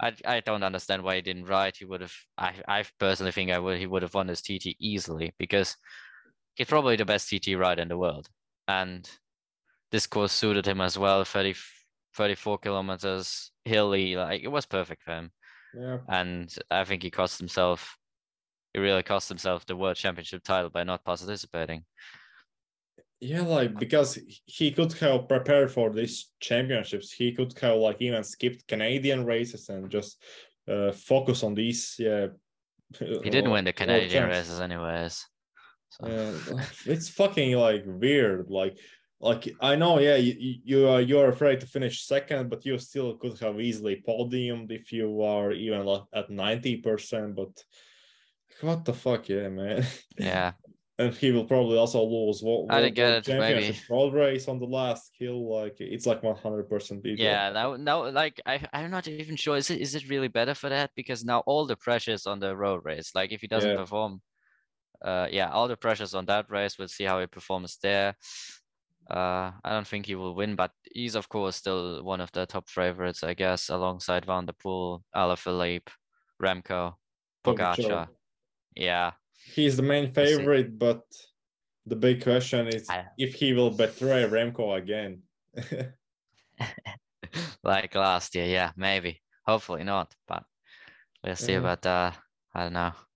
I 0.00 0.12
I 0.24 0.40
don't 0.40 0.64
understand 0.64 1.02
why 1.02 1.16
he 1.16 1.22
didn't 1.22 1.46
ride. 1.46 1.76
He 1.76 1.84
would 1.84 2.00
have. 2.00 2.14
I 2.38 2.54
I 2.66 2.84
personally 2.98 3.32
think 3.32 3.50
I 3.50 3.58
would 3.58 3.78
he 3.78 3.86
would 3.86 4.02
have 4.02 4.14
won 4.14 4.28
his 4.28 4.42
TT 4.42 4.76
easily 4.80 5.34
because 5.38 5.76
he's 6.54 6.66
probably 6.68 6.96
the 6.96 7.04
best 7.04 7.28
TT 7.28 7.54
rider 7.56 7.82
in 7.82 7.88
the 7.88 7.98
world, 7.98 8.28
and 8.68 9.08
this 9.90 10.06
course 10.06 10.32
suited 10.32 10.66
him 10.66 10.80
as 10.80 10.98
well. 10.98 11.24
30, 11.24 11.54
34 12.16 12.58
kilometers 12.58 13.52
hilly, 13.64 14.16
like 14.16 14.42
it 14.42 14.48
was 14.48 14.66
perfect 14.66 15.02
for 15.02 15.12
him. 15.12 15.30
Yeah. 15.76 15.98
And 16.08 16.54
I 16.70 16.84
think 16.84 17.02
he 17.02 17.10
cost 17.10 17.38
himself. 17.38 17.96
He 18.72 18.80
really 18.80 19.02
cost 19.02 19.28
himself 19.28 19.66
the 19.66 19.76
world 19.76 19.96
championship 19.96 20.42
title 20.42 20.70
by 20.70 20.84
not 20.84 21.04
participating. 21.04 21.84
Yeah, 23.20 23.42
like 23.42 23.78
because 23.78 24.18
he 24.44 24.70
could 24.72 24.92
have 24.94 25.28
prepared 25.28 25.70
for 25.70 25.90
these 25.90 26.30
championships. 26.40 27.12
He 27.12 27.32
could 27.32 27.56
have 27.60 27.76
like 27.76 27.96
even 28.00 28.22
skipped 28.24 28.66
Canadian 28.66 29.24
races 29.24 29.68
and 29.68 29.90
just 29.90 30.22
uh, 30.68 30.92
focus 30.92 31.42
on 31.42 31.54
these. 31.54 31.96
Yeah, 31.98 32.26
he 32.98 33.30
didn't 33.30 33.50
win 33.50 33.64
the 33.64 33.72
Canadian 33.72 34.28
races 34.28 34.60
anyways. 34.60 35.24
So. 35.90 36.08
Yeah, 36.08 36.64
it's 36.86 37.08
fucking 37.08 37.56
like 37.56 37.84
weird. 37.86 38.50
Like, 38.50 38.78
like 39.24 39.48
I 39.60 39.74
know, 39.74 39.98
yeah, 39.98 40.16
you 40.16 40.60
you 40.64 40.88
are 40.88 41.00
you're 41.00 41.30
afraid 41.30 41.60
to 41.60 41.66
finish 41.66 42.06
second, 42.06 42.50
but 42.50 42.66
you 42.66 42.78
still 42.78 43.16
could 43.16 43.38
have 43.40 43.58
easily 43.58 44.04
podiumed 44.06 44.70
if 44.70 44.92
you 44.92 45.22
are 45.22 45.50
even 45.50 45.88
at 46.14 46.28
ninety 46.28 46.76
percent. 46.76 47.34
But 47.34 47.52
what 48.60 48.84
the 48.84 48.92
fuck, 48.92 49.30
yeah, 49.30 49.48
man. 49.48 49.86
Yeah, 50.18 50.52
and 50.98 51.14
he 51.14 51.32
will 51.32 51.46
probably 51.46 51.78
also 51.78 52.04
lose. 52.04 52.42
What, 52.42 52.70
I 52.70 52.82
didn't 52.82 52.96
get 52.96 53.26
it. 53.26 53.38
Maybe 53.38 53.78
road 53.88 54.12
race 54.12 54.46
on 54.46 54.58
the 54.58 54.66
last 54.66 55.10
hill, 55.18 55.50
like 55.58 55.76
it's 55.80 56.04
like 56.04 56.22
one 56.22 56.36
hundred 56.36 56.68
percent. 56.68 57.00
Yeah, 57.04 57.50
now, 57.50 57.76
now, 57.76 58.10
like 58.10 58.42
I, 58.44 58.60
I'm 58.74 58.90
not 58.90 59.08
even 59.08 59.36
sure. 59.36 59.56
Is 59.56 59.70
it, 59.70 59.80
is 59.80 59.94
it 59.94 60.10
really 60.10 60.28
better 60.28 60.54
for 60.54 60.68
that? 60.68 60.90
Because 60.94 61.24
now 61.24 61.40
all 61.46 61.64
the 61.64 61.76
pressures 61.76 62.26
on 62.26 62.40
the 62.40 62.54
road 62.54 62.82
race. 62.84 63.12
Like 63.14 63.32
if 63.32 63.40
he 63.40 63.46
doesn't 63.46 63.70
yeah. 63.70 63.76
perform, 63.76 64.20
uh, 65.02 65.28
yeah, 65.30 65.50
all 65.50 65.66
the 65.66 65.78
pressures 65.78 66.14
on 66.14 66.26
that 66.26 66.50
race. 66.50 66.78
We'll 66.78 66.88
see 66.88 67.04
how 67.04 67.20
he 67.20 67.26
performs 67.26 67.78
there. 67.82 68.16
Uh, 69.10 69.52
I 69.62 69.70
don't 69.70 69.86
think 69.86 70.06
he 70.06 70.14
will 70.14 70.34
win, 70.34 70.56
but 70.56 70.70
he's 70.92 71.14
of 71.14 71.28
course 71.28 71.56
still 71.56 72.02
one 72.02 72.20
of 72.20 72.32
the 72.32 72.46
top 72.46 72.68
favorites, 72.68 73.22
I 73.22 73.34
guess, 73.34 73.68
alongside 73.68 74.24
Van 74.24 74.46
der 74.46 74.54
Poel, 74.54 75.02
Alaphilippe, 75.14 75.90
Remco, 76.42 76.94
Pogacar. 77.44 78.08
Yeah, 78.74 79.12
he's 79.54 79.76
the 79.76 79.82
main 79.82 80.12
favorite, 80.12 80.78
but 80.78 81.02
the 81.86 81.96
big 81.96 82.22
question 82.22 82.68
is 82.68 82.88
if 83.18 83.34
he 83.34 83.52
will 83.52 83.70
betray 83.70 84.24
Remco 84.24 84.78
again. 84.78 85.22
like 87.62 87.94
last 87.94 88.34
year, 88.34 88.46
yeah, 88.46 88.72
maybe. 88.76 89.20
Hopefully 89.46 89.84
not, 89.84 90.14
but 90.26 90.44
we'll 91.22 91.36
see 91.36 91.54
about 91.54 91.82
that. 91.82 92.16
I 92.54 92.62
don't 92.64 92.72
know. 92.72 92.92